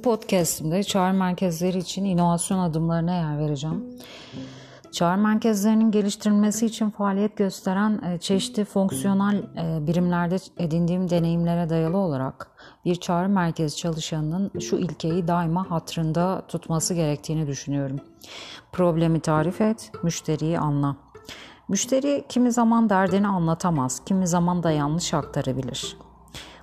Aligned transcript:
Bu 0.00 0.04
podcastimde 0.04 0.82
çağrı 0.82 1.14
merkezleri 1.14 1.78
için 1.78 2.04
inovasyon 2.04 2.58
adımlarına 2.58 3.14
yer 3.14 3.38
vereceğim. 3.38 3.84
Çağrı 4.92 5.18
merkezlerinin 5.18 5.90
geliştirilmesi 5.90 6.66
için 6.66 6.90
faaliyet 6.90 7.36
gösteren 7.36 8.00
e, 8.02 8.18
çeşitli 8.18 8.64
fonksiyonel 8.64 9.36
e, 9.36 9.86
birimlerde 9.86 10.36
edindiğim 10.58 11.10
deneyimlere 11.10 11.70
dayalı 11.70 11.96
olarak 11.96 12.50
bir 12.84 12.94
çağrı 12.94 13.28
merkezi 13.28 13.76
çalışanının 13.76 14.50
şu 14.60 14.76
ilkeyi 14.76 15.28
daima 15.28 15.70
hatırında 15.70 16.42
tutması 16.48 16.94
gerektiğini 16.94 17.46
düşünüyorum. 17.46 18.00
Problemi 18.72 19.20
tarif 19.20 19.60
et, 19.60 19.92
müşteriyi 20.02 20.58
anla. 20.58 20.96
Müşteri 21.68 22.24
kimi 22.28 22.52
zaman 22.52 22.90
derdini 22.90 23.28
anlatamaz, 23.28 24.04
kimi 24.04 24.26
zaman 24.26 24.62
da 24.62 24.70
yanlış 24.70 25.14
aktarabilir. 25.14 25.96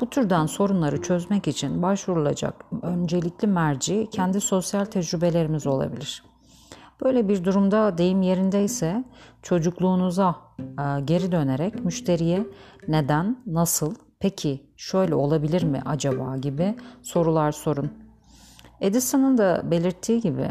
Bu 0.00 0.10
türden 0.10 0.46
sorunları 0.46 1.02
çözmek 1.02 1.48
için 1.48 1.82
başvurulacak 1.82 2.64
öncelikli 2.82 3.46
merci 3.46 4.08
kendi 4.10 4.40
sosyal 4.40 4.84
tecrübelerimiz 4.84 5.66
olabilir. 5.66 6.22
Böyle 7.02 7.28
bir 7.28 7.44
durumda 7.44 7.98
deyim 7.98 8.22
yerindeyse 8.22 9.04
çocukluğunuza 9.42 10.36
e, 10.58 11.00
geri 11.04 11.32
dönerek 11.32 11.84
müşteriye 11.84 12.46
neden, 12.88 13.36
nasıl, 13.46 13.94
peki 14.20 14.62
şöyle 14.76 15.14
olabilir 15.14 15.62
mi 15.62 15.82
acaba 15.86 16.36
gibi 16.36 16.76
sorular 17.02 17.52
sorun. 17.52 17.92
Edison'ın 18.80 19.38
da 19.38 19.62
belirttiği 19.70 20.20
gibi 20.20 20.50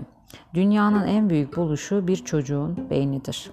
dünyanın 0.53 1.07
en 1.07 1.29
büyük 1.29 1.57
buluşu 1.57 2.07
bir 2.07 2.15
çocuğun 2.15 2.89
beynidir. 2.89 3.51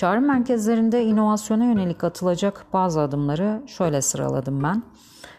Çağrı 0.00 0.20
merkezlerinde 0.20 1.04
inovasyona 1.04 1.64
yönelik 1.64 2.04
atılacak 2.04 2.66
bazı 2.72 3.00
adımları 3.00 3.62
şöyle 3.66 4.02
sıraladım 4.02 4.62
ben. 4.62 4.82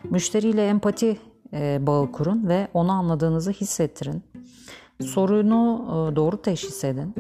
Müşteriyle 0.04 0.68
empati 0.68 1.18
e, 1.54 1.88
bağı 1.88 2.12
kurun 2.12 2.48
ve 2.48 2.68
onu 2.74 2.92
anladığınızı 2.92 3.52
hissettirin. 3.52 4.24
Sorunu 5.00 5.86
e, 5.88 6.16
doğru 6.16 6.42
teşhis 6.42 6.84
edin. 6.84 7.16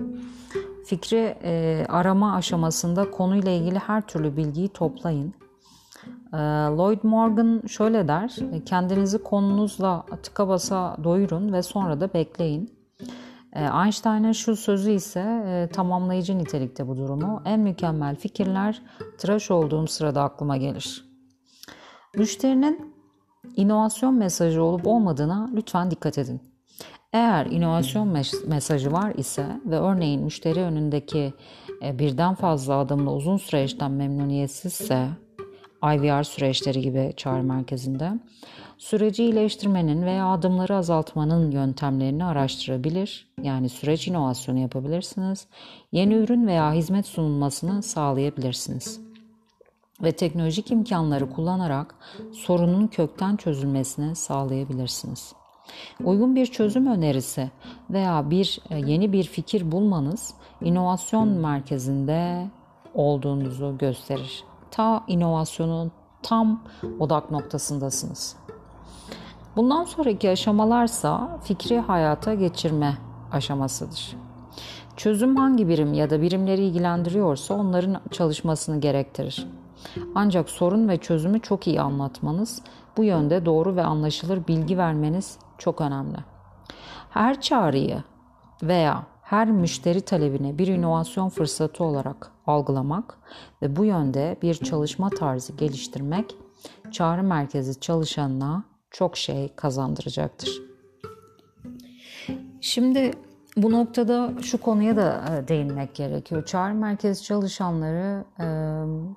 Fikri 0.85 1.37
e, 1.43 1.85
arama 1.89 2.35
aşamasında 2.35 3.11
konuyla 3.11 3.51
ilgili 3.51 3.79
her 3.79 4.01
türlü 4.01 4.37
bilgiyi 4.37 4.69
toplayın. 4.69 5.33
Lloyd 6.77 6.99
Morgan 7.03 7.61
şöyle 7.67 8.07
der, 8.07 8.35
kendinizi 8.65 9.23
konunuzla 9.23 10.05
tıka 10.23 10.47
basa 10.47 10.97
doyurun 11.03 11.53
ve 11.53 11.63
sonra 11.63 12.01
da 12.01 12.13
bekleyin. 12.13 12.80
Ee, 13.55 13.69
Einstein'ın 13.85 14.31
şu 14.31 14.55
sözü 14.55 14.91
ise 14.91 15.19
e, 15.19 15.69
tamamlayıcı 15.73 16.37
nitelikte 16.37 16.87
bu 16.87 16.97
durumu. 16.97 17.41
En 17.45 17.59
mükemmel 17.59 18.15
fikirler 18.15 18.81
tıraş 19.17 19.51
olduğum 19.51 19.87
sırada 19.87 20.23
aklıma 20.23 20.57
gelir. 20.57 21.05
Müşterinin 22.15 22.93
inovasyon 23.55 24.15
mesajı 24.15 24.63
olup 24.63 24.87
olmadığına 24.87 25.49
lütfen 25.53 25.91
dikkat 25.91 26.17
edin. 26.17 26.41
Eğer 27.13 27.45
inovasyon 27.45 28.07
mesajı 28.47 28.91
var 28.91 29.13
ise 29.17 29.45
ve 29.65 29.79
örneğin 29.79 30.23
müşteri 30.23 30.61
önündeki 30.61 31.33
e, 31.83 31.99
birden 31.99 32.35
fazla 32.35 32.77
adımla 32.77 33.13
uzun 33.13 33.37
süreçten 33.37 33.91
memnuniyetsizse 33.91 35.07
IVR 35.83 36.23
süreçleri 36.23 36.81
gibi 36.81 37.13
çağrı 37.17 37.43
merkezinde 37.43 38.19
süreci 38.81 39.23
iyileştirmenin 39.23 40.05
veya 40.05 40.27
adımları 40.27 40.75
azaltmanın 40.75 41.51
yöntemlerini 41.51 42.25
araştırabilir. 42.25 43.27
Yani 43.41 43.69
süreç 43.69 44.07
inovasyonu 44.07 44.59
yapabilirsiniz. 44.59 45.47
Yeni 45.91 46.13
ürün 46.13 46.47
veya 46.47 46.73
hizmet 46.73 47.05
sunulmasını 47.05 47.83
sağlayabilirsiniz. 47.83 49.01
Ve 50.03 50.11
teknolojik 50.11 50.71
imkanları 50.71 51.29
kullanarak 51.29 51.95
sorunun 52.33 52.87
kökten 52.87 53.35
çözülmesini 53.35 54.15
sağlayabilirsiniz. 54.15 55.33
Uygun 56.03 56.35
bir 56.35 56.45
çözüm 56.45 56.87
önerisi 56.87 57.51
veya 57.89 58.29
bir 58.29 58.59
e, 58.69 58.77
yeni 58.77 59.13
bir 59.13 59.23
fikir 59.23 59.71
bulmanız 59.71 60.33
inovasyon 60.61 61.27
merkezinde 61.27 62.47
olduğunuzu 62.93 63.77
gösterir 63.77 64.43
ta 64.71 65.03
inovasyonun 65.07 65.91
tam 66.23 66.63
odak 66.99 67.31
noktasındasınız. 67.31 68.35
Bundan 69.55 69.83
sonraki 69.83 70.29
aşamalarsa 70.29 71.39
fikri 71.43 71.79
hayata 71.79 72.33
geçirme 72.33 72.97
aşamasıdır. 73.31 74.17
Çözüm 74.97 75.35
hangi 75.35 75.67
birim 75.67 75.93
ya 75.93 76.09
da 76.09 76.21
birimleri 76.21 76.63
ilgilendiriyorsa 76.63 77.53
onların 77.53 78.01
çalışmasını 78.11 78.79
gerektirir. 78.81 79.47
Ancak 80.15 80.49
sorun 80.49 80.89
ve 80.89 80.97
çözümü 80.97 81.39
çok 81.39 81.67
iyi 81.67 81.81
anlatmanız, 81.81 82.61
bu 82.97 83.03
yönde 83.03 83.45
doğru 83.45 83.75
ve 83.75 83.83
anlaşılır 83.83 84.47
bilgi 84.47 84.77
vermeniz 84.77 85.37
çok 85.57 85.81
önemli. 85.81 86.17
Her 87.09 87.41
çağrıyı 87.41 88.03
veya 88.63 89.03
her 89.21 89.51
müşteri 89.51 90.01
talebini 90.01 90.57
bir 90.57 90.67
inovasyon 90.67 91.29
fırsatı 91.29 91.83
olarak 91.83 92.31
algılamak 92.47 93.17
ve 93.61 93.75
bu 93.75 93.85
yönde 93.85 94.37
bir 94.41 94.53
çalışma 94.53 95.09
tarzı 95.09 95.53
geliştirmek 95.53 96.35
çağrı 96.91 97.23
merkezi 97.23 97.79
çalışanına 97.79 98.63
çok 98.91 99.17
şey 99.17 99.55
kazandıracaktır. 99.55 100.61
Şimdi 102.61 103.11
bu 103.57 103.71
noktada 103.71 104.33
şu 104.41 104.57
konuya 104.57 104.95
da 104.95 105.25
e, 105.29 105.47
değinmek 105.47 105.95
gerekiyor. 105.95 106.45
Çağrı 106.45 106.73
merkezi 106.73 107.23
çalışanları 107.23 108.23
e, 108.39 108.45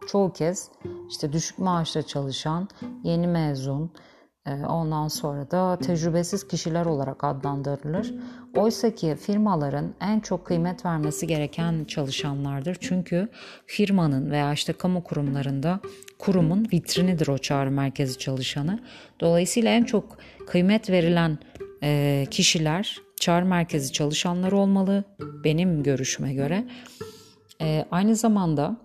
çoğu 0.07 0.33
kez 0.33 0.71
işte 1.09 1.33
düşük 1.33 1.59
maaşla 1.59 2.03
çalışan, 2.03 2.69
yeni 3.03 3.27
mezun, 3.27 3.91
ondan 4.47 5.09
sonra 5.09 5.51
da 5.51 5.79
tecrübesiz 5.79 6.49
kişiler 6.49 6.87
olarak 6.87 7.25
adlandırılır. 7.25 8.15
Oysa 8.57 8.95
ki 8.95 9.17
firmaların 9.21 9.95
en 10.01 10.21
çok 10.21 10.47
kıymet 10.47 10.85
vermesi 10.85 11.27
gereken 11.27 11.85
çalışanlardır. 11.85 12.77
Çünkü 12.81 13.29
firmanın 13.67 14.31
veya 14.31 14.53
işte 14.53 14.73
kamu 14.73 15.05
kurumlarında 15.05 15.81
kurumun 16.19 16.69
vitrinidir 16.73 17.29
o 17.29 17.39
çağrı 17.39 17.71
merkezi 17.71 18.19
çalışanı. 18.19 18.79
Dolayısıyla 19.21 19.71
en 19.71 19.85
çok 19.85 20.19
kıymet 20.47 20.91
verilen 20.91 21.39
e, 21.83 22.27
kişiler 22.31 23.01
çağrı 23.21 23.45
merkezi 23.45 23.93
çalışanları 23.93 24.57
olmalı 24.57 25.05
benim 25.45 25.83
görüşüme 25.83 26.35
göre. 26.35 26.65
E, 27.61 27.85
aynı 27.91 28.17
zamanda 28.17 28.77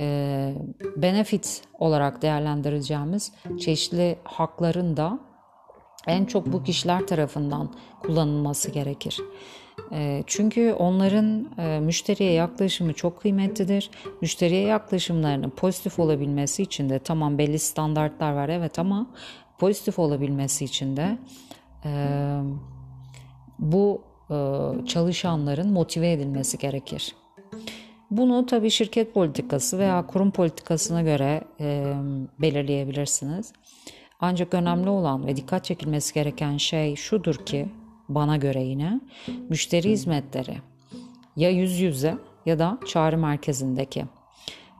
e, 0.00 0.54
benefit 0.96 1.62
olarak 1.78 2.22
değerlendireceğimiz 2.22 3.32
çeşitli 3.60 4.18
hakların 4.24 4.96
da 4.96 5.18
en 6.06 6.24
çok 6.24 6.46
bu 6.46 6.62
kişiler 6.62 7.06
tarafından 7.06 7.74
kullanılması 8.02 8.70
gerekir. 8.70 9.20
E, 9.92 10.24
çünkü 10.26 10.72
onların 10.72 11.48
e, 11.58 11.80
müşteriye 11.80 12.32
yaklaşımı 12.32 12.92
çok 12.92 13.20
kıymetlidir. 13.20 13.90
Müşteriye 14.20 14.62
yaklaşımlarının 14.62 15.50
pozitif 15.50 15.98
olabilmesi 15.98 16.62
için 16.62 16.90
de 16.90 16.98
tamam 16.98 17.38
belli 17.38 17.58
standartlar 17.58 18.32
var 18.32 18.48
evet 18.48 18.78
ama 18.78 19.06
pozitif 19.58 19.98
olabilmesi 19.98 20.64
için 20.64 20.96
de 20.96 21.18
bu 23.58 24.02
çalışanların 24.86 25.72
motive 25.72 26.12
edilmesi 26.12 26.58
gerekir. 26.58 27.14
Bunu 28.10 28.46
tabii 28.46 28.70
şirket 28.70 29.14
politikası 29.14 29.78
veya 29.78 30.06
kurum 30.06 30.30
politikasına 30.30 31.02
göre 31.02 31.44
e, 31.60 31.94
belirleyebilirsiniz. 32.38 33.52
Ancak 34.20 34.54
önemli 34.54 34.88
olan 34.88 35.26
ve 35.26 35.36
dikkat 35.36 35.64
çekilmesi 35.64 36.14
gereken 36.14 36.56
şey 36.56 36.96
şudur 36.96 37.34
ki 37.34 37.68
bana 38.08 38.36
göre 38.36 38.62
yine 38.62 39.00
müşteri 39.48 39.90
hizmetleri 39.90 40.56
ya 41.36 41.50
yüz 41.50 41.80
yüze 41.80 42.14
ya 42.46 42.58
da 42.58 42.78
çağrı 42.86 43.18
merkezindeki 43.18 44.04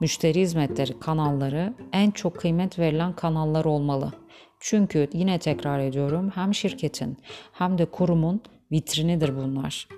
müşteri 0.01 0.41
hizmetleri 0.41 1.01
kanalları 1.01 1.75
en 1.93 2.11
çok 2.11 2.37
kıymet 2.37 2.79
verilen 2.79 3.13
kanallar 3.13 3.65
olmalı. 3.65 4.13
Çünkü 4.61 5.09
yine 5.13 5.39
tekrar 5.39 5.79
ediyorum 5.79 6.31
hem 6.35 6.55
şirketin 6.55 7.19
hem 7.53 7.79
de 7.79 7.85
kurumun 7.85 8.41
vitrinidir 8.73 9.37
bunlar. 9.37 9.89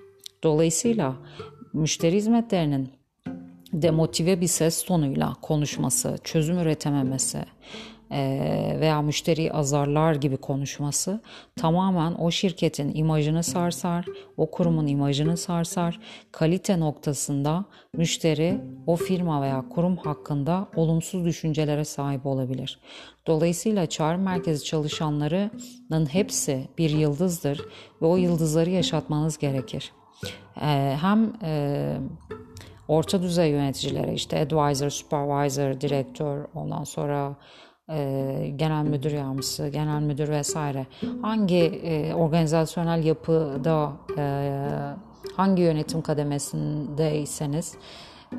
Dolayısıyla 0.43 1.17
müşteri 1.73 2.17
hizmetlerinin 2.17 3.02
demotive 3.73 4.41
bir 4.41 4.47
ses 4.47 4.85
tonuyla 4.85 5.33
konuşması, 5.43 6.19
çözüm 6.25 6.59
üretememesi 6.59 7.39
veya 8.81 9.03
müşteriyi 9.03 9.53
azarlar 9.53 10.15
gibi 10.15 10.37
konuşması 10.37 11.21
tamamen 11.57 12.15
o 12.15 12.31
şirketin 12.31 12.95
imajını 12.95 13.43
sarsar, 13.43 14.07
o 14.37 14.51
kurumun 14.51 14.87
imajını 14.87 15.37
sarsar. 15.37 16.01
Kalite 16.33 16.81
noktasında 16.81 17.65
müşteri 17.97 18.61
o 18.87 18.97
firma 18.97 19.43
veya 19.43 19.65
kurum 19.69 19.97
hakkında 19.97 20.69
olumsuz 20.77 21.25
düşüncelere 21.25 21.85
sahip 21.85 22.27
olabilir. 22.27 22.81
Dolayısıyla 23.27 23.87
çağrı 23.87 24.19
merkezi 24.19 24.65
çalışanlarının 24.65 26.07
hepsi 26.07 26.69
bir 26.79 26.91
yıldızdır 26.91 27.61
ve 28.03 28.07
o 28.07 28.17
yıldızları 28.17 28.71
yaşatmanız 28.71 29.39
gerekir. 29.39 29.93
Hem 31.01 31.33
orta 32.89 33.23
düzey 33.23 33.51
yöneticilere 33.51 34.15
işte 34.15 34.41
advisor, 34.41 34.91
supervisor, 34.91 35.81
direktör, 35.81 36.45
ondan 36.55 36.85
sonra 36.85 37.37
e, 37.91 38.53
genel 38.57 38.85
müdür 38.85 39.13
yardımcısı, 39.13 39.69
genel 39.69 40.03
müdür 40.03 40.29
vesaire 40.29 40.87
hangi 41.23 41.65
e, 41.65 42.15
organizasyonel 42.15 43.05
yapıda 43.05 43.93
e, 44.19 44.55
hangi 45.37 45.63
yönetim 45.63 46.03
kademesindeyseniz 46.03 47.77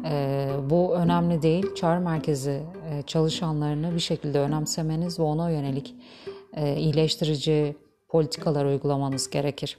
e, 0.05 0.49
bu 0.69 0.95
önemli 0.95 1.41
değil. 1.41 1.75
Çağrı 1.75 2.01
merkezi 2.01 2.63
e, 2.89 3.01
çalışanlarını 3.01 3.95
bir 3.95 3.99
şekilde 3.99 4.39
önemsemeniz 4.39 5.19
ve 5.19 5.23
ona 5.23 5.49
yönelik 5.49 5.95
e, 6.53 6.75
iyileştirici 6.75 7.75
politikalar 8.09 8.65
uygulamanız 8.65 9.29
gerekir. 9.29 9.77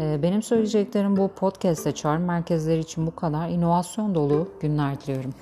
E, 0.00 0.22
benim 0.22 0.42
söyleyeceklerim 0.42 1.16
bu 1.16 1.28
podcast'te 1.28 1.92
çağrı 1.92 2.20
merkezleri 2.20 2.80
için 2.80 3.06
bu 3.06 3.16
kadar. 3.16 3.48
İnovasyon 3.48 4.14
dolu 4.14 4.48
günler 4.60 5.00
diliyorum. 5.00 5.34